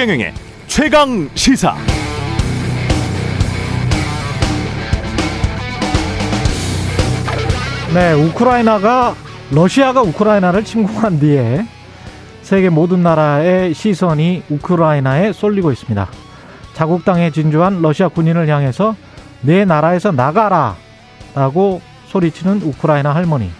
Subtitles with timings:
[0.00, 0.32] 최경영의
[0.66, 1.76] 최강 시사.
[7.92, 9.14] 네, 우크라이나가
[9.50, 11.66] 러시아가 우크라이나를 침공한 뒤에
[12.40, 16.08] 세계 모든 나라의 시선이 우크라이나에 쏠리고 있습니다.
[16.72, 18.96] 자국 땅에 진주한 러시아 군인을 향해서
[19.42, 23.50] 내 나라에서 나가라라고 소리치는 우크라이나 할머니.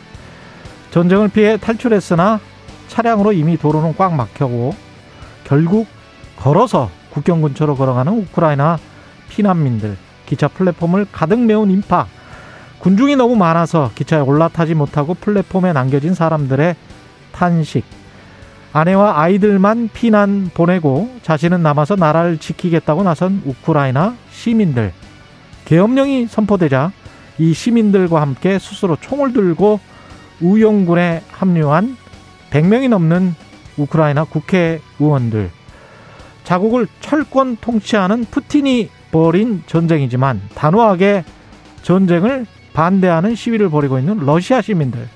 [0.91, 2.41] 전쟁을 피해 탈출했으나
[2.89, 4.75] 차량으로 이미 도로는 꽉 막혀고
[5.45, 6.00] 결국
[6.41, 8.79] 걸어서 국경 근처로 걸어가는 우크라이나
[9.29, 12.07] 피난민들, 기차 플랫폼을 가득 메운 인파,
[12.79, 16.77] 군중이 너무 많아서 기차에 올라타지 못하고 플랫폼에 남겨진 사람들의
[17.33, 17.85] 탄식,
[18.73, 24.93] 아내와 아이들만 피난 보내고 자신은 남아서 나라를 지키겠다고 나선 우크라이나 시민들,
[25.67, 26.93] 계엄령이 선포되자
[27.39, 29.79] 이 시민들과 함께 스스로 총을 들고
[30.41, 31.97] 우영군에 합류한
[32.51, 33.35] 100명이 넘는
[33.77, 35.60] 우크라이나 국회의원들.
[36.51, 41.23] 자국을 철권 통치하는 푸틴이 벌인 전쟁이지만 단호하게
[41.83, 45.07] 전쟁을 반대하는 시위를 벌이고 있는 러시아 시민들.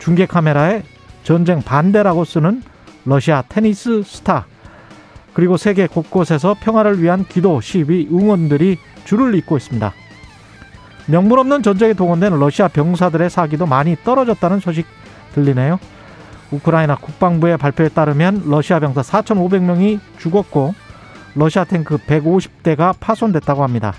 [0.00, 0.82] 중계 카메라에
[1.22, 2.60] 전쟁 반대라고 쓰는
[3.04, 4.46] 러시아 테니스 스타.
[5.32, 9.92] 그리고 세계 곳곳에서 평화를 위한 기도, 시위, 응원들이 줄을 잇고 있습니다.
[11.06, 14.86] 명분 없는 전쟁에 동원된 러시아 병사들의 사기도 많이 떨어졌다는 소식
[15.34, 15.78] 들리네요.
[16.54, 20.74] 우크라이나 국방부의 발표에 따르면 러시아 병사 4,500명이 죽었고
[21.34, 23.92] 러시아 탱크 150대가 파손됐다고 합니다.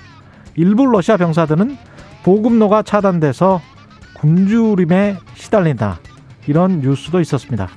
[0.55, 1.77] 일부 러시아 병사들은
[2.23, 3.61] 보급로가 차단돼서
[4.15, 5.99] 굶주림에 시달린다.
[6.47, 7.67] 이런 뉴스도 있었습니다.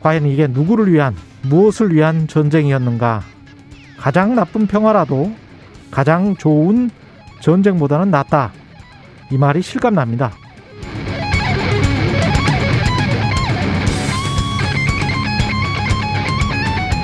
[0.00, 3.22] 과연 이게 누구를 위한, 무엇을 위한 전쟁이었는가?
[3.98, 5.32] 가장 나쁜 평화라도
[5.90, 6.90] 가장 좋은
[7.40, 8.52] 전쟁보다는 낫다.
[9.30, 10.32] 이 말이 실감납니다.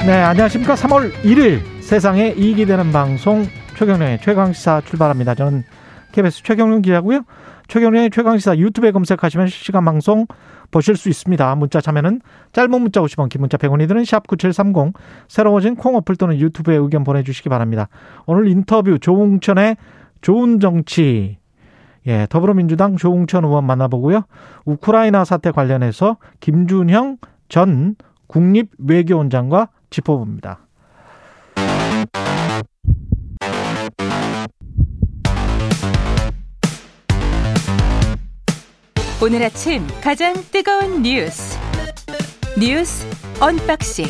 [0.06, 0.74] 네, 안녕하십니까.
[0.74, 3.44] 3월 1일 세상에 이익이 되는 방송
[3.76, 5.34] 최경련의 최강시사 출발합니다.
[5.34, 5.64] 저는
[6.12, 7.24] KBS 최경련 기자고요.
[7.66, 10.26] 최경련의 최강시사 유튜브에 검색하시면 실시간 방송
[10.70, 11.54] 보실 수 있습니다.
[11.56, 12.20] 문자 참여는
[12.52, 14.94] 짧은 문자 50원, 긴 문자 100원이 드는 샵9730
[15.28, 17.88] 새로워진 콩 어플 또는 유튜브에 의견 보내주시기 바랍니다.
[18.24, 19.76] 오늘 인터뷰 조웅천의
[20.22, 21.38] 좋은 정치
[22.06, 24.22] 예, 더불어민주당 조웅천 의원 만나보고요.
[24.64, 27.96] 우크라이나 사태 관련해서 김준형 전
[28.28, 30.60] 국립외교원장과 짚어봅니다.
[39.20, 41.58] 오늘 아침 가장 뜨거운 뉴스
[42.58, 43.04] 뉴스
[43.40, 44.06] 언박싱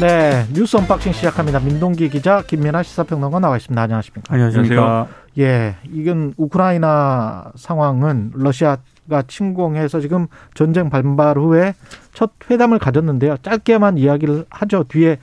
[0.00, 1.58] 네, 뉴스 unboxing 시작합니다.
[1.58, 3.80] 민동기 기자, 김민아 시사평론가 나와 있습니다.
[3.80, 4.34] 안녕하십니까?
[4.34, 5.08] 안녕하십니까?
[5.38, 11.74] 예, 이건 우크라이나 상황은 러시아가 침공해서 지금 전쟁 발발 후에
[12.12, 13.36] 첫 회담을 가졌는데요.
[13.42, 14.84] 짧게만 이야기를 하죠.
[14.84, 15.18] 뒤에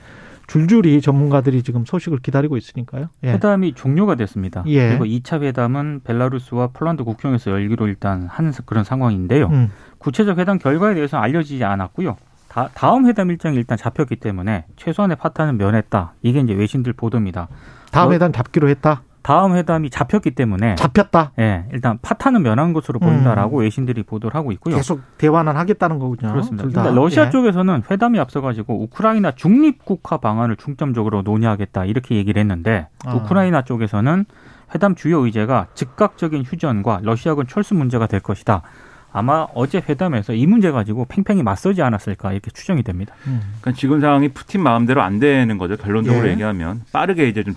[0.46, 3.08] 줄줄이 전문가들이 지금 소식을 기다리고 있으니까요.
[3.24, 3.32] 예.
[3.32, 4.62] 회담이 종료가 됐습니다.
[4.66, 4.90] 예.
[4.90, 9.46] 그리고 2차 회담은 벨라루스와 폴란드 국경에서 열기로 일단 한 그런 상황인데요.
[9.46, 9.70] 음.
[9.98, 12.16] 구체적 회담 결과에 대해서는 알려지지 않았고요.
[12.48, 16.12] 다, 다음 회담 일정이 일단 잡혔기 때문에 최소한의 파탄은 면했다.
[16.22, 17.48] 이게 이제 외신들 보도입니다.
[17.90, 19.02] 다음 뭐, 회담 잡기로 했다.
[19.24, 21.32] 다음 회담이 잡혔기 때문에 잡혔다.
[21.38, 23.62] 예, 일단 파탄은 면한 것으로 보인다라고 음.
[23.62, 24.76] 외신들이 보도를 하고 있고요.
[24.76, 26.30] 계속 대화는 하겠다는 거군요.
[26.30, 26.64] 그렇습니다.
[26.64, 27.30] 근데 러시아 예.
[27.30, 33.14] 쪽에서는 회담이 앞서가지고 우크라이나 중립국화 방안을 중점적으로 논의하겠다 이렇게 얘기를 했는데 아.
[33.14, 34.26] 우크라이나 쪽에서는
[34.74, 38.60] 회담 주요 의제가 즉각적인 휴전과 러시아군 철수 문제가 될 것이다.
[39.16, 43.14] 아마 어제 회담에서 이 문제 가지고 팽팽히 맞서지 않았을까 이렇게 추정이 됩니다.
[43.28, 43.40] 음.
[43.60, 45.76] 그러니까 지금 상황이 푸틴 마음대로 안 되는 거죠.
[45.76, 46.32] 결론적으로 예.
[46.32, 47.54] 얘기하면 빠르게 이제 좀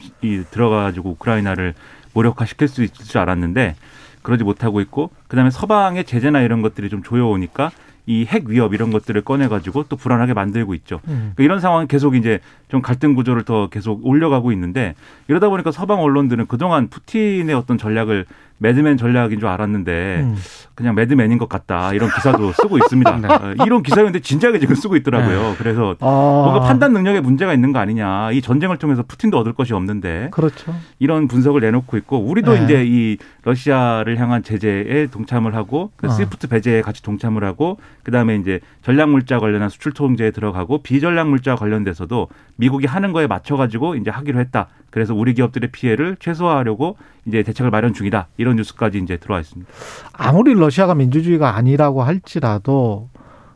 [0.51, 1.73] 들어가가지고 우크라이나를
[2.13, 3.75] 무력화시킬 수 있을 줄 알았는데
[4.21, 7.71] 그러지 못하고 있고 그다음에 서방의 제재나 이런 것들이 좀 조여오니까
[8.09, 11.01] 이 핵 위협 이런 것들을 꺼내가지고 또 불안하게 만들고 있죠.
[11.07, 11.33] 음.
[11.35, 12.39] 그러니까 이런 상황이 계속 이제
[12.69, 14.93] 좀 갈등 구조를 더 계속 올려가고 있는데
[15.27, 18.25] 이러다 보니까 서방 언론들은 그동안 푸틴의 어떤 전략을
[18.59, 20.35] madman 전략인 줄 알았는데 음.
[20.75, 23.17] 그냥 madman인 것 같다 이런 기사도 쓰고 있습니다.
[23.17, 23.27] 네.
[23.27, 25.41] 어, 이런 기사였는데 진작에 지금 쓰고 있더라고요.
[25.41, 25.55] 네.
[25.57, 26.05] 그래서 아.
[26.05, 28.31] 뭔가 판단 능력에 문제가 있는 거 아니냐.
[28.31, 30.75] 이 전쟁을 통해서 푸틴도 얻을 것이 없는데 그렇죠.
[30.99, 32.63] 이런 분석을 내놓고 있고 우리도 네.
[32.63, 36.09] 이제 이 러시아를 향한 제재에 동참을 하고 그 어.
[36.09, 41.55] SWIFT 배제에 같이 동참을 하고 그다음에 이제 전략 물자 관련한 수출 통제에 들어가고 비전략 물자
[41.55, 44.67] 관련돼서도 미국이 하는 거에 맞춰 가지고 이제 하기로 했다.
[44.89, 48.27] 그래서 우리 기업들의 피해를 최소화하려고 이제 대책을 마련 중이다.
[48.37, 49.71] 이런 뉴스까지 이제 들어와 있습니다.
[50.13, 53.09] 아무리 러시아가 민주주의가 아니라고 할지라도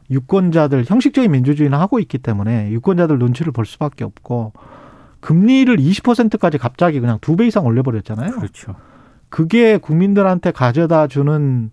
[0.10, 4.54] 유권자들 형식적인 민주주의는 하고 있기 때문에 유권자들 눈치를 볼 수밖에 없고
[5.22, 8.32] 금리를 20%까지 갑자기 그냥 두 배 이상 올려버렸잖아요.
[8.32, 8.76] 그렇죠.
[9.30, 11.72] 그게 국민들한테 가져다 주는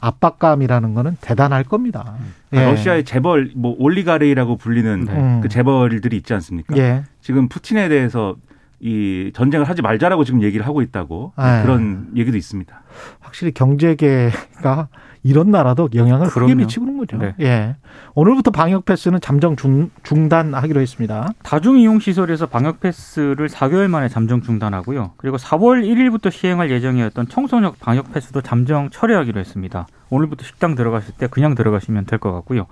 [0.00, 2.16] 압박감이라는 거는 대단할 겁니다.
[2.52, 2.62] 예.
[2.62, 5.40] 러시아의 재벌 뭐 올리가레이라고 불리는 네.
[5.42, 6.76] 그 재벌들이 있지 않습니까?
[6.76, 7.04] 예.
[7.22, 8.36] 지금 푸틴에 대해서
[8.84, 11.62] 이 전쟁을 하지 말자라고 지금 얘기를 하고 있다고 네.
[11.62, 12.82] 그런 얘기도 있습니다.
[13.20, 14.88] 확실히 경제계가
[15.24, 16.50] 이런 나라도 영향을 그럼요.
[16.50, 17.16] 크게 미치고는 거죠.
[17.16, 17.34] 네.
[17.40, 17.76] 예.
[18.14, 21.30] 오늘부터 방역 패스는 잠정 중, 중단하기로 했습니다.
[21.42, 25.12] 다중 이용 시설에서 방역 패스를 4개월 만에 잠정 중단하고요.
[25.16, 29.86] 그리고 4월 1일부터 시행할 예정이었던 청소년 방역 패스도 잠정 철회하기로 했습니다.
[30.10, 32.66] 오늘부터 식당 들어가실 때 그냥 들어가시면 될 것 같고요.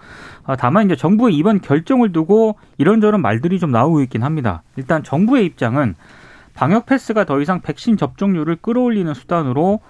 [0.45, 4.63] 아, 다만 이제 정부의 이번 결정을 두고 이런저런 말들이 좀 나오고 있긴 합니다.
[4.77, 5.95] 일단 정부의 입장은
[6.55, 9.81] 방역 패스가 더 이상 백신 접종률을 끌어올리는 수단으로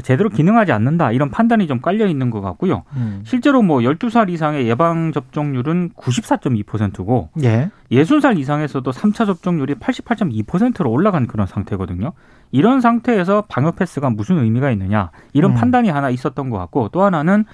[0.00, 2.84] 제대로 기능하지 않는다 이런 판단이 좀 깔려 있는 것 같고요.
[2.96, 3.22] 음.
[3.24, 7.70] 실제로 뭐 12살 이상의 예방 접종률은 94.2%고 예.
[7.90, 12.12] 60살 이상에서도 3차 접종률이 88.2%로 올라간 그런 상태거든요.
[12.50, 15.54] 이런 상태에서 방역 패스가 무슨 의미가 있느냐 이런 음.
[15.56, 17.44] 판단이 하나 있었던 것 같고 또 하나는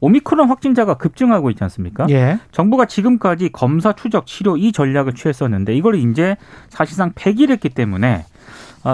[0.00, 2.06] 오미크론 확진자가 급증하고 있지 않습니까?
[2.10, 2.38] 예.
[2.52, 6.36] 정부가 지금까지 검사 추적 치료 이 전략을 취했었는데 이걸 이제
[6.68, 8.22] 사실상 폐기를 했기 때문에 어,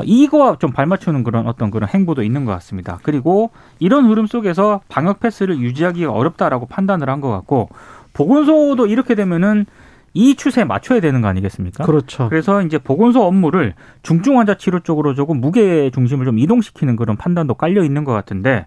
[0.05, 2.99] 이거와 좀 발맞추는 그런 어떤 그런 행보도 있는 것 같습니다.
[3.03, 7.69] 그리고 이런 흐름 속에서 방역 패스를 유지하기가 어렵다라고 판단을 한 것 같고
[8.15, 9.67] 보건소도 이렇게 되면은
[10.15, 11.85] 이 추세에 맞춰야 되는 거 아니겠습니까?
[11.85, 12.29] 그렇죠.
[12.29, 17.55] 그래서 이제 보건소 업무를 중증 환자 치료 쪽으로 조금 무게 중심을 좀 이동시키는 그런 판단도
[17.55, 18.67] 깔려 있는 것 같은데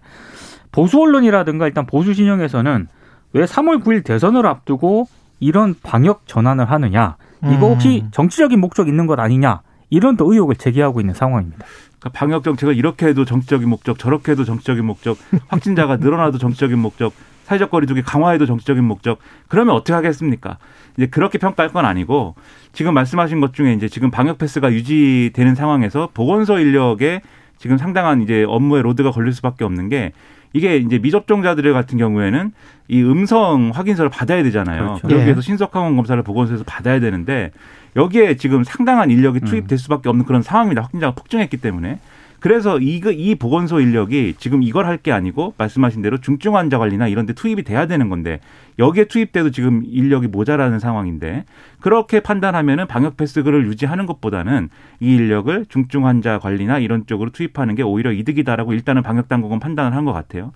[0.72, 2.88] 보수 언론이라든가 일단 보수 진영에서는
[3.34, 5.08] 왜 3월 9일 대선을 앞두고
[5.40, 7.18] 이런 방역 전환을 하느냐?
[7.44, 8.10] 이거 혹시 음.
[8.12, 9.62] 정치적인 목적 있는 것 아니냐?
[9.90, 11.66] 이런 또 의혹을 제기하고 있는 상황입니다.
[12.00, 15.18] 그러니까 방역 정책을 이렇게 해도 정치적인 목적, 저렇게 해도 정치적인 목적,
[15.48, 19.20] 확진자가 늘어나도 정치적인 목적, 사회적 거리두기 강화해도 정치적인 목적.
[19.48, 20.58] 그러면 어떻게 하겠습니까?
[20.98, 22.36] 이제 그렇게 평가할 건 아니고
[22.74, 27.22] 지금 말씀하신 것 중에 이제 지금 방역 패스가 유지되는 상황에서 보건소 인력에
[27.58, 30.12] 지금 상당한 이제 업무의 load가 걸릴 수밖에 없는 게
[30.54, 32.52] 이게 이제 미접종자들 같은 경우에는
[32.88, 35.00] 이 음성 확인서를 받아야 되잖아요.
[35.02, 35.16] 그렇죠.
[35.16, 35.42] 위해서 예.
[35.42, 37.52] 신속항원 검사를 보건소에서 받아야 되는데
[37.96, 39.46] 여기에 지금 상당한 인력이 음.
[39.46, 40.82] 투입될 수밖에 없는 그런 상황입니다.
[40.84, 42.00] 확진자가 폭증했기 때문에.
[42.40, 47.08] 그래서 이, 이 보건소 인력이 지금 이걸 할 게 아니고 말씀하신 대로 중증 환자 관리나
[47.08, 48.40] 이런 데 투입이 돼야 되는 건데
[48.78, 51.46] 여기에 투입돼도 지금 인력이 모자라는 상황인데
[51.80, 54.70] 그렇게 판단하면은 방역 패스를 유지하는 것보다는
[55.00, 59.96] 이 인력을 중증 환자 관리나 이런 쪽으로 투입하는 게 오히려 이득이다라고 일단은 방역 당국은 판단을
[59.96, 60.52] 한 것 같아요.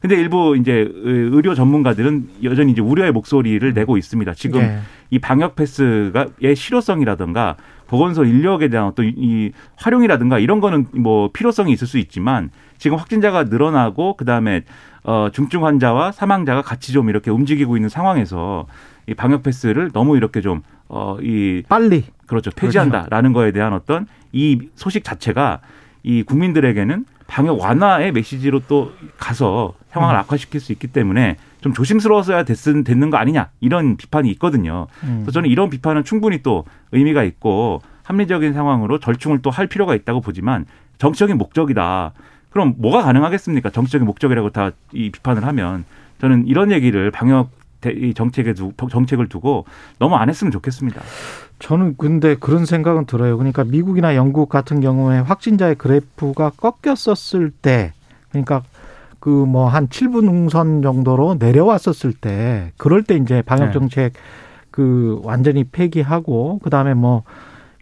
[0.00, 4.34] 근데 일부 이제 의료 전문가들은 여전히 이제 우려의 목소리를 내고 있습니다.
[4.34, 4.78] 지금 네.
[5.10, 11.86] 이 방역 패스가의 실효성이라든가 보건소 인력에 대한 어떤 이 활용이라든가 이런 거는 뭐 필요성이 있을
[11.86, 14.62] 수 있지만 지금 확진자가 늘어나고 그다음에
[15.04, 18.66] 어 중증 환자와 사망자가 같이 좀 이렇게 움직이고 있는 상황에서
[19.08, 20.62] 이 방역 패스를 너무 이렇게 좀
[20.94, 23.32] 어 이 빨리 그렇죠 폐지한다라는.
[23.32, 25.60] 거에 대한 어떤 이 소식 자체가
[26.02, 30.20] 이 국민들에게는 방역 완화의 메시지로 또 가서 상황을 음.
[30.20, 34.86] 악화시킬 수 있기 때문에 좀 조심스러워서야 됐은, 됐는 거 아니냐 이런 비판이 있거든요.
[35.04, 35.20] 음.
[35.22, 40.20] 그래서 저는 이런 비판은 충분히 또 의미가 있고 합리적인 상황으로 절충을 또 할 필요가 있다고
[40.20, 40.66] 보지만
[40.98, 42.12] 정치적인 목적이다.
[42.52, 43.70] 그럼 뭐가 가능하겠습니까?
[43.70, 45.84] 정치적인 목적이라고 다 이 비판을 하면
[46.20, 47.50] 저는 이런 얘기를 방역
[48.14, 49.64] 정책에 두, 정책을 두고
[49.98, 51.00] 너무 안 했으면 좋겠습니다.
[51.58, 53.36] 저는 근데 그런 생각은 들어요.
[53.36, 57.92] 그러니까 미국이나 영국 같은 경우에 확진자의 그래프가 꺾였었을 때,
[58.30, 58.62] 그러니까
[59.18, 63.72] 그 뭐 한 7분 응선 정도로 내려왔었을 때, 그럴 때 이제 방역 네.
[63.72, 64.20] 정책 네.
[64.70, 67.22] 그 완전히 폐기하고 그 다음에 뭐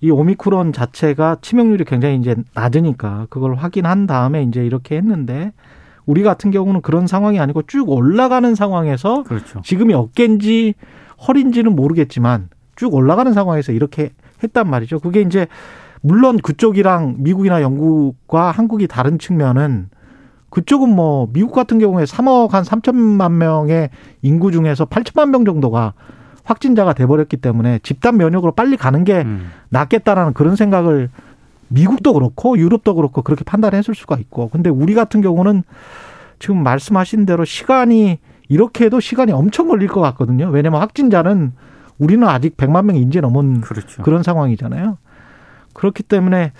[0.00, 5.52] 이 오미크론 자체가 치명률이 굉장히 이제 낮으니까 그걸 확인한 다음에 이제 이렇게 했는데
[6.06, 9.60] 우리 같은 경우는 그런 상황이 아니고 쭉 올라가는 상황에서 그렇죠.
[9.62, 10.74] 지금이 어깨인지
[11.26, 14.10] 허리인지는 모르겠지만 쭉 올라가는 상황에서 이렇게
[14.42, 15.00] 했단 말이죠.
[15.00, 15.46] 그게 이제
[16.00, 19.90] 물론 그쪽이랑 미국이나 영국과 한국이 다른 측면은
[20.48, 23.90] 그쪽은 뭐 미국 같은 경우에 3억 한 3천만 명의
[24.22, 25.92] 인구 중에서 8천만 명 정도가
[26.50, 29.52] 확진자가 돼버렸기 때문에 집단 면역으로 빨리 가는 게 음.
[29.68, 31.08] 낫겠다라는 그런 생각을
[31.68, 35.62] 미국도 그렇고 유럽도 그렇고 그렇게 판단했을 수가 있고 근데 우리 같은 경우는
[36.40, 40.48] 지금 말씀하신 대로 시간이 이렇게 해도 시간이 엄청 걸릴 것 같거든요.
[40.48, 41.52] 왜냐하면 확진자는
[41.98, 44.02] 우리는 아직 100만 명 인제 넘은 그렇죠.
[44.02, 44.98] 그런 상황이잖아요.
[45.72, 46.52] 그렇기 때문에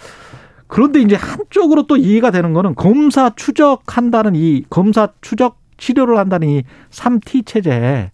[0.68, 6.62] 그런데 이제 한쪽으로 또 이해가 되는 거는 검사 추적한다는 이 검사 추적 치료를 한다는 이
[6.90, 8.12] 3T 체제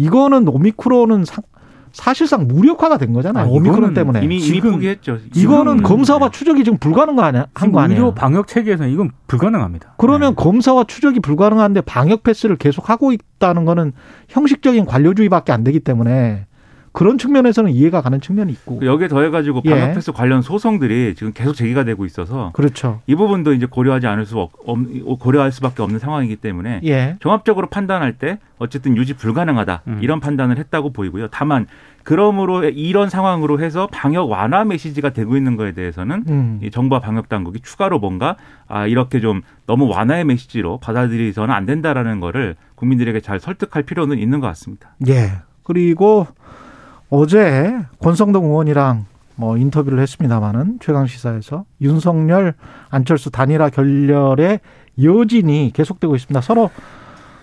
[0.00, 1.44] 이거는 오미크론은 상,
[1.92, 3.44] 사실상 무력화가 된 거잖아요.
[3.44, 4.22] 아, 오미크론 때문에.
[4.22, 5.18] 이미, 이미 포기했죠.
[5.34, 7.46] 이거는 검사와 추적이 지금 불가능한 거 아니야?
[7.54, 8.00] 한거 아니에요?
[8.00, 9.94] 의료 방역 체계에서는 이건 불가능합니다.
[9.98, 10.42] 그러면 네.
[10.42, 13.92] 검사와 추적이 불가능한데 방역 패스를 계속 하고 있다는 거는
[14.28, 16.46] 형식적인 관료주의밖에 안 되기 때문에
[16.92, 18.80] 그런 측면에서는 이해가 가는 측면이 있고.
[18.84, 19.70] 여기에 더해가지고 예.
[19.70, 23.00] 방역 패스 관련 소송들이 지금 계속 제기가 되고 있어서 그렇죠.
[23.06, 27.16] 이 부분도 이제 고려하지 않을 수 없, 없- 고려할 수밖에 없는 상황이기 때문에 예.
[27.20, 29.98] 종합적으로 판단할 때 어쨌든 유지 불가능하다 음.
[30.02, 31.28] 이런 판단을 했다고 보이고요.
[31.30, 31.66] 다만
[32.02, 36.58] 그러므로 이런 상황으로 해서 방역 완화 메시지가 되고 있는 거에 대해서는 음.
[36.62, 42.18] 이 정부와 방역 당국이 추가로 뭔가 아 이렇게 좀 너무 완화의 메시지로 받아들이서는 안 된다라는
[42.18, 44.96] 거를 국민들에게 잘 설득할 필요는 있는 것 같습니다.
[45.08, 45.32] 예.
[45.62, 46.26] 그리고
[47.10, 52.54] 어제 권성동 의원이랑 뭐 인터뷰를 했습니다마는 최강 시사에서 윤석열
[52.88, 54.60] 안철수 단일화 결렬의
[55.02, 56.40] 여진이 계속되고 있습니다.
[56.40, 56.70] 서로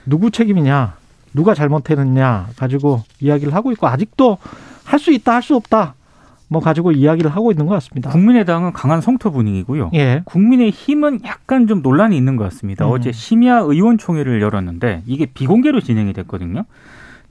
[0.05, 0.95] 누구 책임이냐,
[1.33, 4.37] 누가 잘못했느냐 가지고 이야기를 하고 있고 아직도
[4.85, 5.95] 할 수 있다, 할 수 없다
[6.49, 8.09] 뭐 가지고 이야기를 하고 있는 것 같습니다.
[8.09, 9.91] 국민의당은 강한 성토 분위기고요.
[9.95, 10.21] 예.
[10.23, 12.85] 국민의 힘은 약간 좀 논란이 있는 것 같습니다.
[12.85, 12.91] 음.
[12.91, 16.63] 어제 심야 의원총회를 열었는데 이게 비공개로 진행이 됐거든요.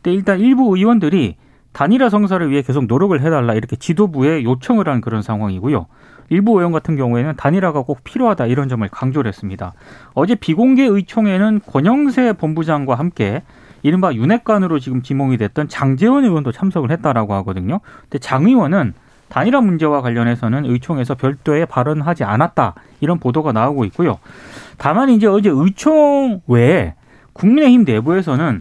[0.02, 1.36] 근데 일단 일부 의원들이
[1.76, 5.85] 단일화 성사를 위해 계속 노력을 해달라 이렇게 지도부에 요청을 한 그런 상황이고요.
[6.30, 9.75] 일부 의원 같은 경우에는 단일화가 꼭 필요하다 이런 점을 강조를 했습니다.
[10.14, 13.42] 어제 비공개 의총에는 권영세 본부장과 함께
[13.83, 17.80] 이른바 윤핵관으로 지금 지목이 됐던 장재원 의원도 참석을 했다라고 하거든요.
[18.04, 18.95] 근데 장 의원은
[19.28, 24.18] 단일화 문제와 관련해서는 의총에서 별도의 발언하지 않았다 이런 보도가 나오고 있고요.
[24.78, 26.95] 다만 이제 어제 의총 외에
[27.36, 28.60] 국민의힘 내부에서는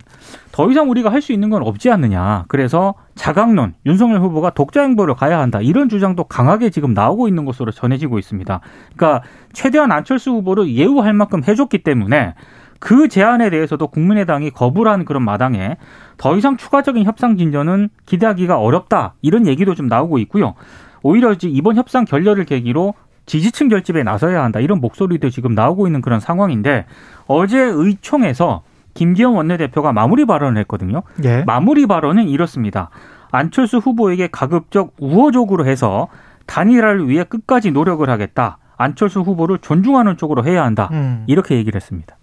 [0.51, 2.45] 더 이상 우리가 할 수 있는 건 없지 않느냐.
[2.47, 5.59] 그래서 자강론, 윤석열 후보가 독자 행보를 가야 한다.
[5.61, 8.59] 이런 주장도 강하게 지금 나오고 있는 것으로 전해지고 있습니다.
[8.95, 12.35] 그러니까 최대한 안철수 후보를 예우할 만큼 해줬기 때문에
[12.79, 15.77] 그 제안에 대해서도 국민의당이 거부를 한 그런 마당에
[16.17, 19.15] 더 이상 추가적인 협상 진전은 기대하기가 어렵다.
[19.21, 20.53] 이런 얘기도 좀 나오고 있고요.
[21.01, 22.93] 오히려 이번 협상 결렬을 계기로
[23.25, 24.59] 지지층 결집에 나서야 한다.
[24.59, 26.85] 이런 목소리도 지금 나오고 있는 그런 상황인데
[27.27, 28.63] 어제 의총에서
[28.93, 31.03] 김기현 원내대표가 마무리 발언을 했거든요.
[31.23, 31.43] 예.
[31.45, 32.89] 마무리 발언은 이렇습니다.
[33.31, 36.07] 안철수 후보에게 가급적 우호적으로 해서
[36.45, 38.57] 단일화를 위해 끝까지 노력을 하겠다.
[38.77, 40.89] 안철수 후보를 존중하는 쪽으로 해야 한다.
[40.91, 41.23] 음.
[41.27, 42.15] 이렇게 얘기를 했습니다.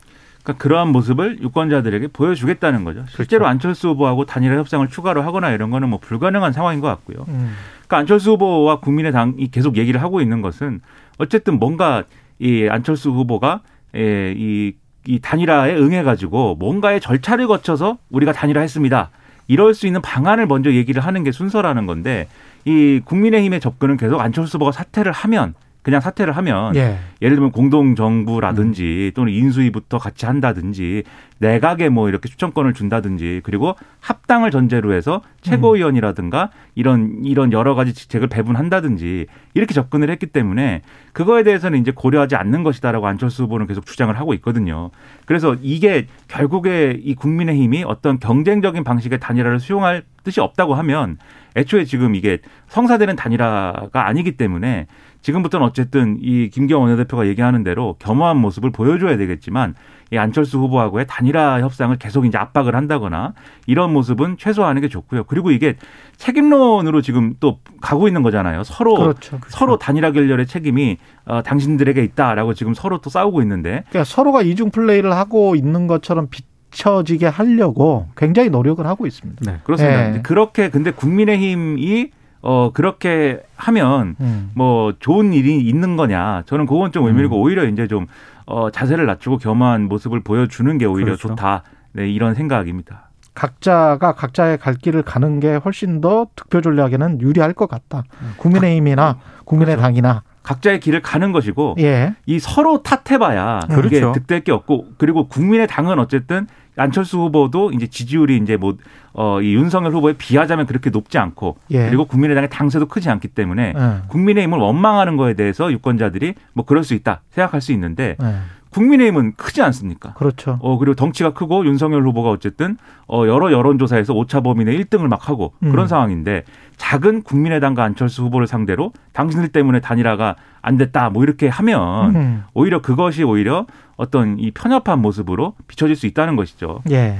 [0.42, 3.04] 그러니까 그러한 모습을 유권자들에게 보여주겠다는 거죠.
[3.08, 7.24] 실제로 안철수 후보하고 단일화 협상을 추가로 하거나 이런 거는 뭐 불가능한 상황인 것 같고요.
[7.28, 7.52] 음.
[7.86, 10.80] 그러니까 안철수 후보와 국민의당이 계속 얘기를 하고 있는 것은
[11.18, 12.04] 어쨌든 뭔가
[12.38, 13.60] 이 안철수 후보가
[13.94, 14.72] 예, 이,
[15.06, 19.10] 이 단일화에 응해가지고 뭔가의 절차를 거쳐서 우리가 단일화했습니다.
[19.48, 22.28] 이럴 수 있는 방안을 먼저 얘기를 하는 게 순서라는 건데
[22.64, 26.98] 이 국민의힘의 접근은 계속 안철수 후보가 사퇴를 하면 그냥 사퇴를 하면 예.
[27.20, 31.02] 예를 들면 공동 정부라든지 또는 인수위부터 같이 한다든지
[31.38, 38.28] 내각에 뭐 이렇게 추천권을 준다든지 그리고 합당을 전제로 해서 최고위원이라든가 이런 이런 여러 가지 직책을
[38.28, 44.16] 배분한다든지 이렇게 접근을 했기 때문에 그거에 대해서는 이제 고려하지 않는 것이다라고 안철수 후보는 계속 주장을
[44.16, 44.90] 하고 있거든요.
[45.26, 51.18] 그래서 이게 결국에 이 국민의힘이 어떤 경쟁적인 방식의 단일화를 수용할 뜻이 없다고 하면
[51.56, 54.86] 애초에 지금 이게 성사되는 단일화가 아니기 때문에
[55.22, 59.74] 지금부터는 어쨌든 이 김기현 원내대표가 얘기하는 대로 겸허한 모습을 보여줘야 되겠지만
[60.12, 63.32] 이 안철수 후보하고의 단일화 협상을 계속 이제 압박을 한다거나
[63.66, 65.24] 이런 모습은 최소화하는 게 좋고요.
[65.24, 65.76] 그리고 이게
[66.18, 68.62] 책임론으로 지금 또 가고 있는 거잖아요.
[68.64, 69.40] 서로 그렇죠.
[69.48, 74.70] 서로 단일화 결렬의 책임이 어, 당신들에게 있다라고 지금 서로 또 싸우고 있는데 그러니까 서로가 이중
[74.70, 79.50] 플레이를 하고 있는 것처럼 비춰지게 하려고 굉장히 노력을 하고 있습니다.
[79.50, 79.58] 네.
[79.64, 80.10] 그렇습니다.
[80.10, 80.22] 네.
[80.22, 82.10] 그렇게 근데 국민의힘이
[82.42, 84.50] 어 그렇게 하면 음.
[84.54, 86.42] 뭐 좋은 일이 있는 거냐?
[86.46, 88.06] 저는 그건 좀 의미고 오히려 이제 좀
[88.46, 91.28] 어, 자세를 낮추고 겸허한 모습을 보여주는 게 오히려 그렇죠.
[91.28, 91.62] 좋다.
[91.92, 93.08] 네, 이런 생각입니다.
[93.34, 98.02] 각자가 각자의 갈 길을 가는 게 훨씬 더 득표 전략에는 유리할 것 같다.
[98.36, 102.14] 국민의힘이나 국민의당이나 각자의 길을 가는 것이고 예.
[102.26, 104.12] 이 서로 탓해봐야 그게 그렇죠.
[104.12, 106.46] 득될 게 없고 그리고 국민의 당은 어쨌든
[106.76, 108.74] 안철수 후보도 이제 지지율이 이제 뭐
[109.14, 111.86] 어 이 윤석열 후보에 비하자면 그렇게 높지 않고 예.
[111.86, 114.08] 그리고 국민의당의 당세도 크지 않기 때문에 예.
[114.08, 118.34] 국민의힘을 원망하는 거에 대해서 유권자들이 뭐 그럴 수 있다 생각할 수 있는데 예.
[118.72, 120.14] 국민의힘은 크지 않습니까?
[120.14, 120.58] 그렇죠.
[120.60, 122.76] 어 그리고 덩치가 크고 윤석열 후보가 어쨌든
[123.06, 125.86] 어 여러 여론조사에서 오차 범위 내 1등을 막 하고 그런 음.
[125.86, 126.44] 상황인데
[126.78, 132.44] 작은 국민의당과 안철수 후보를 상대로 당신들 때문에 단일화가 안 됐다 뭐 이렇게 하면 음.
[132.54, 136.80] 오히려 그것이 오히려 어떤 이 편협한 모습으로 비춰질 수 있다는 것이죠.
[136.90, 137.18] 예.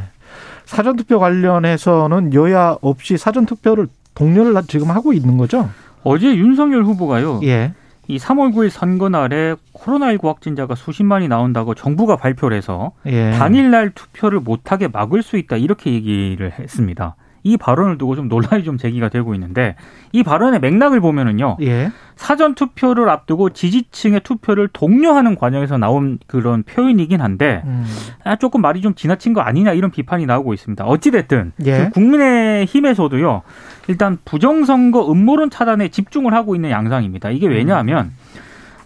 [0.64, 5.68] 사전투표 관련해서는 여야 없이 사전투표를 독려를 지금 하고 있는 거죠?
[6.02, 7.40] 어제 윤석열 후보가요.
[7.44, 7.74] 예.
[8.08, 13.30] 이 3월 9일 선거 날에 코로나19 확진자가 수십만이 나온다고 정부가 발표를 해서 예.
[13.32, 17.14] 단일날 투표를 못하게 막을 수 있다 이렇게 얘기를 했습니다.
[17.44, 19.74] 이 발언을 두고 좀 논란이 좀 제기가 되고 있는데
[20.12, 21.56] 이 발언의 맥락을 보면은요.
[21.62, 21.90] 예.
[22.16, 27.84] 사전 투표를 앞두고 지지층의 투표를 독려하는 과정에서 나온 그런 표현이긴 한데 음.
[28.24, 30.84] 아, 조금 말이 좀 지나친 거 아니냐 이런 비판이 나오고 있습니다.
[30.84, 31.90] 어찌 됐든 예.
[31.92, 33.42] 국민의 힘에서도요.
[33.88, 37.30] 일단 부정선거 음모론 차단에 집중을 하고 있는 양상입니다.
[37.30, 38.12] 이게 왜냐하면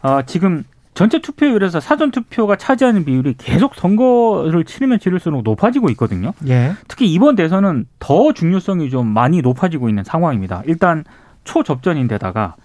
[0.03, 0.65] 어, 지금
[0.97, 6.33] 전체 투표율에서 사전 투표가 차지하는 비율이 계속 선거를 치르면 치를수록 높아지고 있거든요.
[6.49, 6.73] 예.
[6.89, 10.63] 특히 이번 대선은 더 중요성이 좀 많이 높아지고 있는 상황입니다.
[10.65, 11.05] 일단
[11.45, 12.57] 초접전인데다가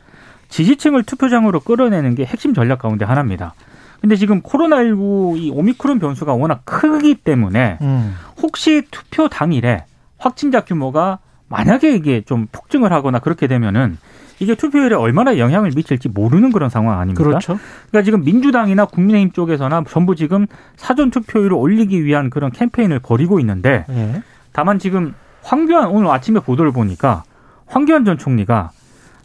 [0.48, 3.54] 지지층을 투표장으로 끌어내는 게 핵심 전략 가운데 하나입니다.
[4.00, 8.16] 근데 지금 코로나19 이 오미크론 변수가 워낙 크기 때문에 음.
[8.42, 9.84] 혹시 투표 당일에
[10.18, 11.20] 확진자 규모가
[11.52, 13.98] 만약에 이게 좀 폭증을 하거나 그렇게 되면은
[14.40, 17.24] 이게 투표율에 얼마나 영향을 미칠지 모르는 그런 상황 아닙니까?
[17.24, 17.60] 그렇죠.
[17.90, 23.86] 그러니까 지금 민주당이나 국민의힘 쪽에서나 전부 지금 사전 투표율을 올리기 위한 그런 캠페인을 벌이고 있는데
[23.90, 24.24] 예.
[24.52, 27.24] 다만 지금 황교안 오늘 아침에 보도를 보니까
[27.68, 28.72] 황교안 전 총리가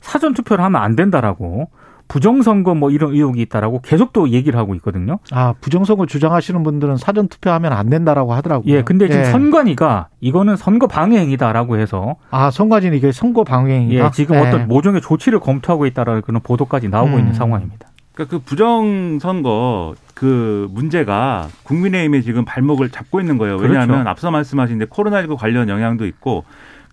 [0.02, 1.70] 사전 투표를 하면 안 된다라고
[2.08, 5.18] 부정선거 뭐 이런 의혹이 있다라고 계속 또 얘기를 하고 있거든요.
[5.32, 8.72] 아, 부정선거 주장하시는 분들은 사전 투표하면 안 된다라고 하더라고요.
[8.72, 9.24] 예, 근데 지금 예.
[9.26, 14.06] 선관위가 이거는 선거 방해 행위다라고 해서 아, 선관위는 이게 선거 방해 행위다.
[14.06, 14.40] 예, 지금 예.
[14.40, 17.18] 어떤 모종의 조치를 검토하고 있다라는 그런 보도까지 나오고 음.
[17.18, 17.88] 있는 상황입니다.
[18.14, 23.56] 그러니까 그 부정선거 그 문제가 국민의힘에 지금 발목을 잡고 있는 거예요.
[23.56, 24.08] 왜냐하면 그렇죠.
[24.08, 26.44] 앞서 말씀하신 데 코로나19 관련 영향도 있고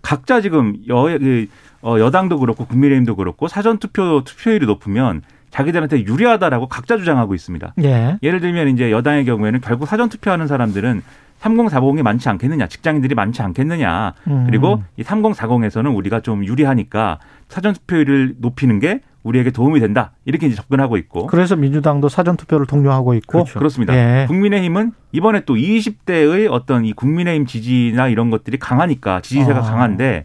[0.02, 1.46] 각자 지금 여, 그,
[1.84, 7.74] 어, 여당도 그렇고 국민의힘도 그렇고 사전투표 투표율이 높으면 자기들한테 유리하다라고 각자 주장하고 있습니다.
[7.84, 8.18] 예.
[8.22, 11.02] 예를 들면 이제 여당의 경우에는 결국 사전투표하는 사람들은
[11.40, 14.44] 3040이 많지 않겠느냐, 직장인들이 많지 않겠느냐, 음.
[14.46, 20.12] 그리고 이 3040에서는 우리가 좀 유리하니까 사전투표율을 높이는 게 우리에게 도움이 된다.
[20.24, 21.26] 이렇게 이제 접근하고 있고.
[21.26, 23.58] 그래서 민주당도 사전 투표를 독려하고 있고 그렇죠.
[23.58, 23.94] 그렇습니다.
[23.94, 24.26] 예.
[24.26, 29.62] 국민의힘은 이번에 또 20대의 어떤 이 국민의힘 지지나 이런 것들이 강하니까 지지세가 아.
[29.62, 30.24] 강한데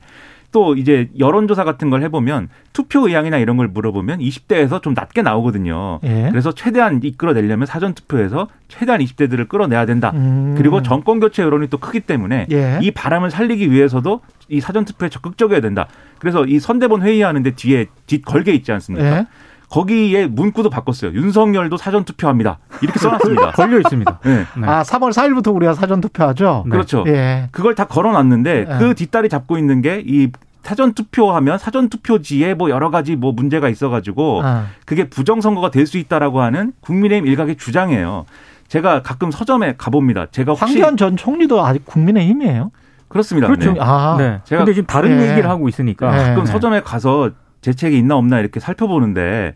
[0.52, 6.00] 또 이제 여론조사 같은 걸 해보면 투표 의향이나 이런 걸 물어보면 20대에서 좀 낮게 나오거든요.
[6.04, 6.28] 예.
[6.32, 10.12] 그래서 최대한 이끌어내려면 사전 투표에서 최대한 20대들을 끌어내야 된다.
[10.16, 10.56] 음.
[10.58, 12.80] 그리고 정권 교체 여론이 또 크기 때문에 예.
[12.82, 15.88] 이 바람을 살리기 위해서도 이 사전 투표에 적극적이어야 된다.
[16.18, 19.20] 그래서 이 선대본 회의하는데 뒤에 뒷 걸개 있지 않습니까?
[19.20, 19.28] 예.
[19.70, 21.12] 거기에 문구도 바꿨어요.
[21.14, 22.58] 윤석열도 사전 투표합니다.
[22.82, 23.52] 이렇게 써놨습니다.
[23.58, 24.20] 걸려 있습니다.
[24.24, 24.46] 네.
[24.58, 24.68] 네.
[24.68, 26.64] 아, 3월 4일부터 우리가 사전 투표하죠.
[26.66, 26.72] 네.
[26.72, 27.04] 그렇죠.
[27.08, 27.50] 예.
[27.52, 28.78] 그걸 다 걸어놨는데 네.
[28.80, 30.30] 그 뒷다리 잡고 있는 게 이
[30.62, 34.66] 사전 투표하면 사전 투표지에 뭐 여러 가지 뭐 문제가 있어가지고 아.
[34.86, 38.26] 그게 부정 선거가 될 수 있다라고 하는 국민의힘 일각의 주장이에요.
[38.68, 40.28] 제가 가끔 서점에 가봅니다.
[40.32, 42.72] 제가 혹시 황교안 전 총리도 아직 국민의힘이에요.
[43.08, 43.48] 그렇습니다.
[43.48, 43.72] 그렇죠.
[43.74, 43.80] 네.
[43.82, 44.16] 아.
[44.20, 44.40] 네.
[44.46, 45.32] 제가- 근데 지금 다른 예.
[45.32, 46.28] 얘기를 하고 있으니까 예.
[46.30, 46.52] 가끔 네.
[46.52, 49.56] 서점에 가서 제 책이 있나 없나 이렇게 살펴보는데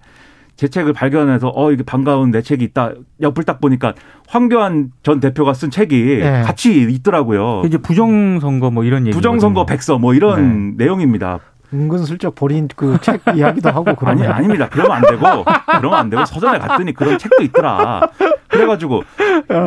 [0.55, 3.93] 제 책을 발견해서 어 이게 반가운 내 책이 있다 옆을 딱 보니까
[4.27, 6.41] 황교안 전 대표가 쓴 책이 네.
[6.43, 7.63] 같이 있더라고요.
[7.65, 11.39] 이제 부정선거 뭐 이런 얘기 부정선거 백서 뭐 이런 내용입니다.
[11.73, 14.27] 은근슬쩍 본인 그책 이야기도 하고 아니 그러네.
[14.27, 14.69] 아닙니다.
[14.69, 15.43] 그러면 안 되고
[15.79, 18.09] 그러면 안 되고 서점에 갔더니 그런 책도 있더라.
[18.47, 19.03] 그래가지고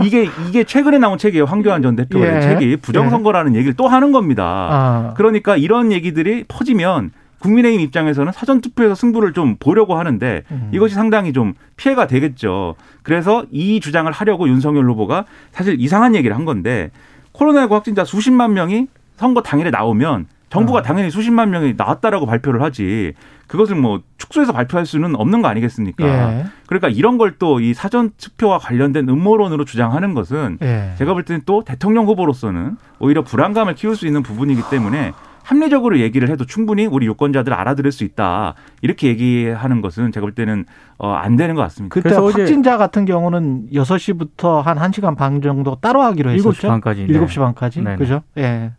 [0.04, 1.46] 이게 이게 최근에 나온 책이에요.
[1.46, 2.40] 황교안 전 대표가 낸 예.
[2.42, 4.44] 책이 부정선거라는 얘기를 또 하는 겁니다.
[4.44, 5.14] 아.
[5.16, 10.70] 그러니까 이런 얘기들이 퍼지면 국민의힘 입장에서는 사전 투표에서 승부를 좀 보려고 하는데 음.
[10.72, 12.74] 이것이 상당히 좀 피해가 되겠죠.
[13.02, 16.90] 그래서 이 주장을 하려고 윤석열 후보가 사실 이상한 얘기를 한 건데
[17.34, 20.82] 코로나19 확진자 수십만 명이 선거 당일에 나오면 정부가 어.
[20.82, 23.12] 당연히 수십만 명이 나왔다라고 발표를 하지
[23.46, 26.06] 그것을 뭐 축소해서 발표할 수는 없는 거 아니겠습니까?
[26.06, 26.46] 예.
[26.66, 30.94] 그러니까 이런 걸 또 이 사전 투표와 관련된 음모론으로 주장하는 것은 예.
[30.98, 35.12] 제가 볼 때는 또 대통령 후보로서는 오히려 불안감을 키울 수 있는 부분이기 때문에
[35.50, 38.54] 합리적으로 얘기를 해도 충분히 우리 유권자들 알아들을 수 있다.
[38.82, 40.64] 이렇게 얘기하는 것은 제가 볼 때는
[40.98, 41.94] 어, 안 되는 것 같습니다.
[41.94, 46.50] 그때 확진자 같은 경우는 6시부터 한 1시간 반 정도 따로 하기로 했었죠.
[46.50, 47.06] 7시 반까지.
[47.06, 47.18] 네.
[47.20, 47.80] 7시 반까지.
[47.80, 47.96] 네네.
[47.96, 48.22] 그죠?
[48.38, 48.72] 예.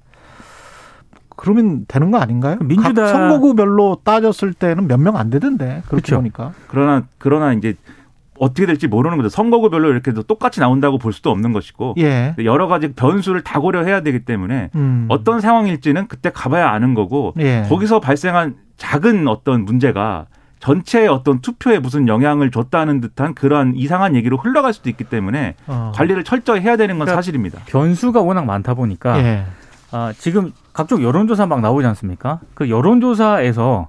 [1.38, 2.58] 그러면 되는 거 아닌가요?
[2.60, 5.84] 민주당- 각 선거구별로 따졌을 때는 몇 명 안 되던데.
[5.88, 6.16] 그렇게.
[6.16, 6.52] 보니까.
[6.68, 7.76] 그러나 그러나 이제
[8.40, 9.30] 어떻게 될지 모르는 거죠.
[9.30, 12.36] 선거구별로 이렇게 똑같이 나온다고 볼 수도 없는 것이고 예.
[12.44, 15.06] 여러 가지 변수를 다 고려해야 되기 때문에 음.
[15.10, 17.66] 어떤 상황일지는 그때 가봐야 아는 거고 예.
[17.68, 20.28] 거기서 발생한 작은 어떤 문제가
[20.60, 25.92] 전체 어떤 투표에 무슨 영향을 줬다는 듯한 그러한 이상한 얘기로 흘러갈 수도 있기 때문에 어.
[25.96, 27.60] 관리를 철저히 해야 되는 건 그러니까 사실입니다.
[27.68, 29.46] 변수가 워낙 많다 보니까 예.
[29.92, 32.40] 아, 지금 각종 여론조사 막 나오지 않습니까?
[32.54, 33.88] 그 여론조사에서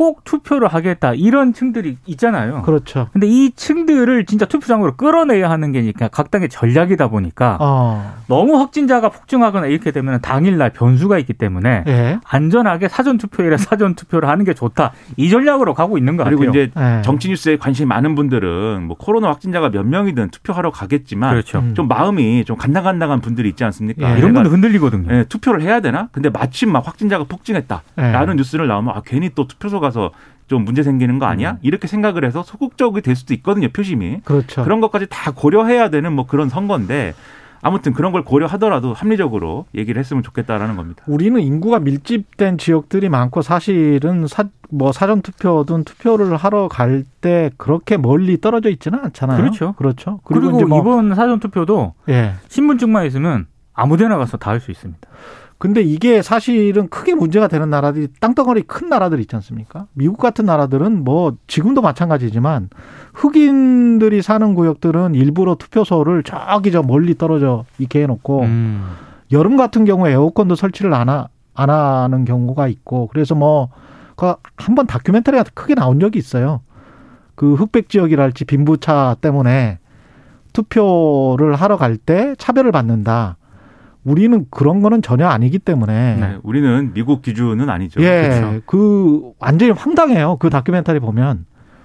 [0.00, 2.62] 꼭 투표를 하겠다 이런 층들이 있잖아요.
[2.62, 3.08] 그렇죠.
[3.12, 8.14] 근데 이 층들을 진짜 투표장으로 끌어내야 하는 게각 당의 전략이다 보니까 어.
[8.26, 12.18] 너무 확진자가 폭증하거나 이렇게 되면 당일날 변수가 있기 때문에 예.
[12.24, 14.92] 안전하게 사전 투표일에 사전 투표를 하는 게 좋다.
[15.18, 16.62] 이 전략으로 가고 있는 것 그리고 같아요.
[16.62, 17.02] 이제 예.
[17.02, 21.58] 정치 뉴스에 관심이 많은 분들은 뭐 코로나 확진자가 몇 명이든 투표하러 가겠지만 그렇죠.
[21.58, 21.74] 음.
[21.74, 24.14] 좀 마음이 좀 간당간당한 분들이 있지 않습니까?
[24.14, 24.18] 예.
[24.18, 25.12] 이런 분들 흔들리거든요.
[25.14, 26.08] 예, 투표를 해야 되나?
[26.10, 28.34] 근데 마침 막 확진자가 폭증했다라는 예.
[28.34, 30.10] 뉴스를 나오면 아 괜히 또 투표소 가서
[30.50, 31.58] 좀 문제 생기는 거 아니야?
[31.62, 33.68] 이렇게 생각을 해서 소극적이 될 수도 있거든요.
[33.68, 34.64] 표심이 그렇죠.
[34.64, 37.14] 그런 것까지 다 고려해야 되는 뭐 그런 선거인데
[37.62, 41.04] 아무튼 그런 걸 고려하더라도 합리적으로 얘기를 했으면 좋겠다라는 겁니다.
[41.06, 47.96] 우리는 인구가 밀집된 지역들이 많고 사실은 사, 뭐 사전 투표든 투표를 하러 갈 때 그렇게
[47.96, 49.36] 멀리 떨어져 있지는 않잖아요.
[49.38, 49.74] 그렇죠.
[49.74, 50.18] 그렇죠.
[50.24, 52.32] 그리고, 이제 뭐, 이번 사전 투표도 예.
[52.48, 55.08] 신분증만 있으면 아무데나 가서 다 할 수 있습니다.
[55.60, 59.88] 근데 이게 사실은 크게 문제가 되는 나라들이 땅덩어리 큰 나라들 있지 않습니까?
[59.92, 62.70] 미국 같은 나라들은 뭐 지금도 마찬가지지만
[63.12, 68.86] 흑인들이 사는 구역들은 일부러 투표소를 저기 저 멀리 떨어져 있게 해놓고 음.
[69.32, 73.68] 여름 같은 경우에 에어컨도 설치를 안, 하, 안 하는 경우가 있고 그래서 뭐
[74.56, 76.62] 한번 다큐멘터리가 크게 나온 적이 있어요.
[77.34, 79.78] 그 흑백 지역이랄지 빈부차 때문에
[80.54, 83.36] 투표를 하러 갈 때 차별을 받는다.
[84.04, 88.00] 우리는 그런 거는 전혀 아니기 때문에 네, 우리는 미국 기준은 아니죠.
[88.02, 88.60] 예, 그렇죠.
[88.66, 90.36] 그 완전히 황당해요.
[90.38, 91.44] 그 다큐멘터리 보면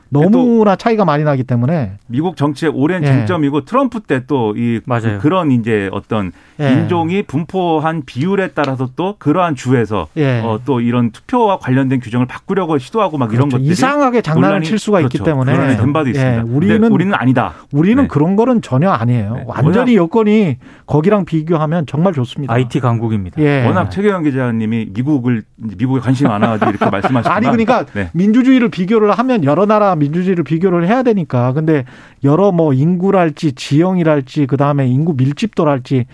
[0.10, 3.08] 너무나 차이가 많이 나기 때문에 미국 정치의 오랜 예.
[3.08, 4.80] 쟁점이고 트럼프 때 또 이.
[5.22, 6.72] 그런 이제 어떤 예.
[6.72, 10.40] 인종이 분포한 비율에 따라서 또 그러한 주에서 예.
[10.40, 13.58] 어, 또 이런 투표와 관련된 규정을 바꾸려고 시도하고 막 이런 그렇죠.
[13.58, 15.32] 것들이 이상하게 장난을 논란이- 칠 수가 있기 그렇죠.
[15.32, 16.34] 때문에 논란이 된 바도 있습니다.
[16.38, 17.54] 예, 근데 우리는 우리는 아니다.
[17.72, 18.08] 우리는 네.
[18.08, 19.34] 그런 거는 전혀 아니에요.
[19.36, 19.44] 네.
[19.48, 22.54] 완전히 여건이 거기랑 비교하면 정말 좋습니다.
[22.54, 23.42] IT 강국입니다.
[23.42, 23.66] 예.
[23.66, 28.10] 워낙 최경영 기자님이 미국을 미국에 관심이 많아가지고 이렇게 말씀하시지만 아니 그러니까 네.
[28.14, 31.86] 민주주의를 비교를 하면 여러 나라 민주주의를 비교를 해야 되니까 근데
[32.24, 36.06] 여러 뭐 인구랄지 지형이랄지 그다음에 인구 밀집도랄지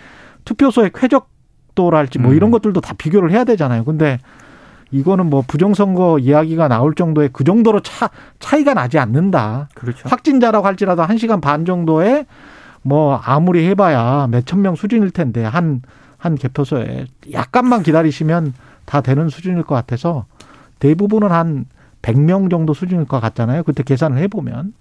[0.44, 2.36] 투표소의 쾌적도랄지 뭐 음.
[2.36, 3.84] 이런 것들도 다 비교를 해야 되잖아요.
[3.84, 4.18] 근데
[4.90, 9.68] 이거는 뭐 부정선거 이야기가 나올 정도의 그 정도로 차 차이가 나지 않는다.
[9.74, 10.08] 그렇죠.
[10.08, 12.26] 확진자라고 할지라도 한 시간 반 정도에
[12.82, 15.82] 뭐 아무리 해봐야 몇천 명 수준일 텐데 한
[16.22, 20.24] 한 개표소에 약간만 기다리시면 다 되는 수준일 것 같아서
[20.78, 21.66] 대부분은 한
[22.02, 23.62] 100명 정도 수준일 것 같잖아요.
[23.62, 24.74] 그때 계산을 해보면.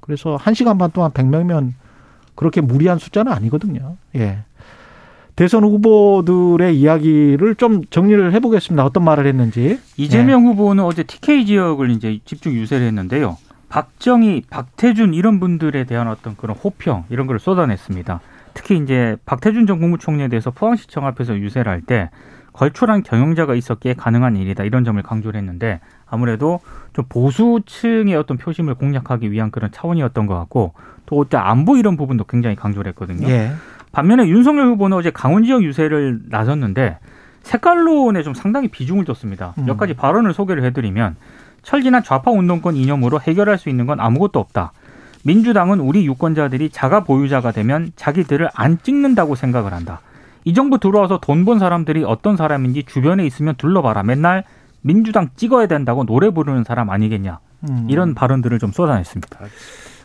[0.00, 1.72] 그래서 한 시간 반 동안 100명이면
[2.34, 3.96] 그렇게 무리한 숫자는 아니거든요.
[4.16, 4.38] 예.
[5.34, 8.84] 대선 후보들의 이야기를 좀 정리를 해보겠습니다.
[8.84, 9.78] 어떤 말을 했는지.
[9.98, 13.36] 이재명 후보는 어제 TK 지역을 이제 집중 유세를 했는데요.
[13.68, 18.20] 박정희, 박태준 이런 분들에 대한 어떤 그런 호평 이런 걸 쏟아냈습니다.
[18.54, 22.08] 특히 이제 박태준 전 국무총리에 대해서 포항시청 앞에서 유세를 할 때
[22.56, 26.60] 걸출한 경영자가 있었기에 가능한 일이다 이런 점을 강조를 했는데 아무래도
[26.94, 30.72] 좀 보수층의 어떤 표심을 공략하기 위한 그런 차원이었던 것 같고
[31.04, 33.28] 또 어때 안보 이런 부분도 굉장히 강조를 했거든요.
[33.28, 33.52] 예.
[33.92, 36.98] 반면에 윤석열 후보는 어제 강원 지역 유세를 나섰는데
[37.42, 39.52] 색깔론에 좀 상당히 비중을 뒀습니다.
[39.58, 39.66] 음.
[39.66, 41.16] 몇 가지 발언을 소개를 해드리면
[41.62, 44.72] 철진한 좌파 운동권 이념으로 해결할 수 있는 건 아무것도 없다.
[45.24, 50.00] 민주당은 우리 유권자들이 자가 보유자가 되면 자기들을 안 찍는다고 생각을 한다.
[50.46, 54.04] 이 정부 들어와서 돈번 사람들이 어떤 사람인지 주변에 있으면 둘러봐라.
[54.04, 54.44] 맨날
[54.80, 57.40] 민주당 찍어야 된다고 노래 부르는 사람 아니겠냐.
[57.68, 57.86] 음.
[57.90, 59.40] 이런 발언들을 좀 쏟아냈습니다.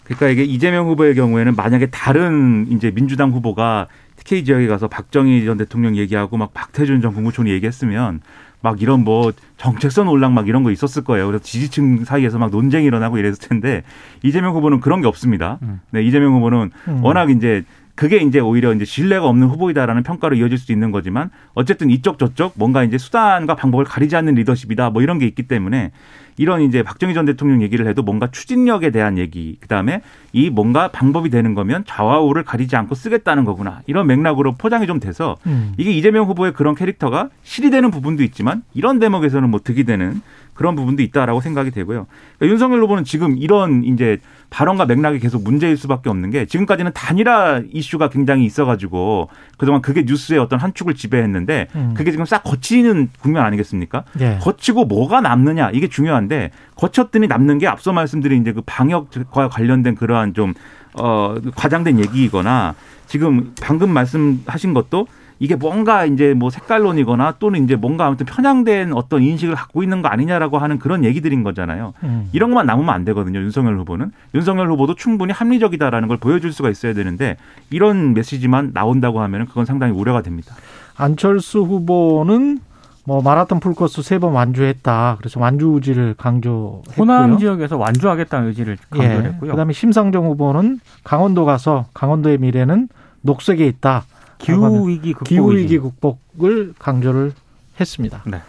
[0.04, 3.86] 그러니까 이게 이재명 후보의 경우에는 만약에 다른 이제 민주당 후보가
[4.18, 8.22] TK 지역에 가서 박정희 전 대통령 얘기하고 막 박태준 전 국무총리 얘기했으면
[8.62, 11.28] 막 이런 뭐 정책선 올락 막 이런 거 있었을 거예요.
[11.28, 13.84] 그래서 지지층 사이에서 막 논쟁이 일어나고 이랬을 텐데
[14.24, 15.60] 이재명 후보는 그런 게 없습니다.
[15.62, 15.82] 음.
[15.92, 17.04] 네, 이재명 후보는 음.
[17.04, 17.64] 워낙 이제
[18.02, 22.54] 그게 이제 오히려 이제 신뢰가 없는 후보이다라는 평가로 이어질 수 있는 거지만 어쨌든 이쪽 저쪽
[22.56, 25.92] 뭔가 이제 수단과 방법을 가리지 않는 리더십이다 뭐 이런 게 있기 때문에
[26.38, 30.02] 이런 이제 박정희 전 대통령 얘기를 해도 뭔가 추진력에 대한 얘기 그다음에
[30.34, 35.38] 이 뭔가 방법이 되는 거면 좌우를 가리지 않고 쓰겠다는 거구나 이런 맥락으로 포장이 좀 돼서
[35.46, 35.74] 음.
[35.78, 40.24] 이게 이재명 후보의 그런 캐릭터가 실이 되는 부분도 있지만 이런 대목에서는 뭐 득이 되는
[40.62, 42.06] 그런 부분도 있다라고 생각이 되고요.
[42.38, 44.20] 그러니까 윤석열 후보는 지금 이런 이제
[44.52, 50.40] 발언과 맥락이 계속 문제일 수밖에 없는 게 지금까지는 단일화 이슈가 굉장히 있어가지고 그동안 그게 뉴스의
[50.40, 51.94] 어떤 한 축을 지배했는데 음.
[51.98, 54.04] 그게 지금 싹 거치는 국면 아니겠습니까?
[54.20, 54.38] 예.
[54.40, 60.36] 거치고 뭐가 남느냐 이게 중요한데 거쳤더니 남는 게 앞서 말씀드린 이제 그 방역과 관련된 그러한
[60.36, 60.54] 좀
[60.94, 62.76] 어, 과장된 얘기이거나
[63.08, 65.08] 지금 방금 말씀하신 것도
[65.42, 70.08] 이게 뭔가 이제 뭐 색깔론이거나 또는 이제 뭔가 아무튼 편향된 어떤 인식을 갖고 있는 거
[70.08, 71.94] 아니냐라고 하는 그런 얘기들인 거잖아요.
[72.04, 72.30] 음.
[72.32, 73.40] 이런 것만 남으면 안 되거든요.
[73.40, 77.38] 윤석열 후보는 윤석열 후보도 충분히 합리적이다라는 걸 보여줄 수가 있어야 되는데
[77.72, 80.54] 이런 메시지만 나온다고 하면 그건 상당히 우려가 됩니다.
[80.96, 82.60] 안철수 후보는
[83.04, 85.16] 뭐 마라톤 풀코스 세 번 완주했다.
[85.18, 86.94] 그래서 완주 의지를 강조했고요.
[87.00, 89.28] 호남 지역에서 완주하겠다는 의지를 강조를 예.
[89.30, 89.50] 했고요.
[89.52, 92.90] 그다음에 심상정 후보는 강원도 가서 강원도의 미래는
[93.22, 94.04] 녹색에 있다.
[94.42, 95.52] 기후 위기 극복 기후.
[95.54, 97.34] 위기 극복을 강조를
[97.80, 98.24] 했습니다.
[98.26, 98.42] 네.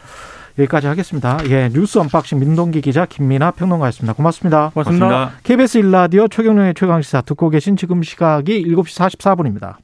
[0.58, 1.38] 여기까지 하겠습니다.
[1.48, 4.12] 예, 뉴스 unboxing 민동기 기자 김민아 평론가였습니다.
[4.12, 4.70] 고맙습니다.
[4.74, 5.08] 고맙습니다.
[5.08, 5.40] 맞습니다.
[5.44, 9.76] KBS 1라디오 최경영의 최강시사 듣고 계신 지금 시각이 7시 44분입니다.